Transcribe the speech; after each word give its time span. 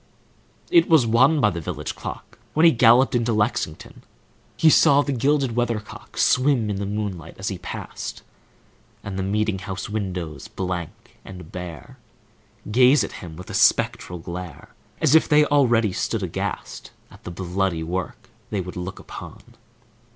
It 0.71 0.89
was 0.89 1.05
one 1.05 1.39
by 1.39 1.51
the 1.51 1.61
village 1.61 1.93
clock, 1.95 2.39
When 2.55 2.65
he 2.65 2.71
galloped 2.71 3.13
into 3.13 3.33
Lexington. 3.33 4.01
He 4.57 4.71
saw 4.71 5.03
the 5.03 5.11
gilded 5.11 5.55
weathercock 5.55 6.17
Swim 6.17 6.71
in 6.71 6.77
the 6.77 6.87
moonlight 6.87 7.35
as 7.37 7.49
he 7.49 7.59
passed, 7.59 8.23
And 9.03 9.15
the 9.15 9.21
meeting 9.21 9.59
house 9.59 9.89
windows, 9.89 10.47
blank 10.47 11.17
and 11.23 11.51
bare, 11.51 11.99
Gaze 12.71 13.03
at 13.03 13.11
him 13.21 13.35
with 13.35 13.51
a 13.51 13.53
spectral 13.53 14.17
glare, 14.17 14.69
As 14.99 15.13
if 15.13 15.29
they 15.29 15.45
already 15.45 15.93
stood 15.93 16.23
aghast 16.23 16.89
At 17.11 17.23
the 17.23 17.29
bloody 17.29 17.83
work 17.83 18.31
they 18.49 18.59
would 18.59 18.75
look 18.75 18.97
upon. 18.97 19.43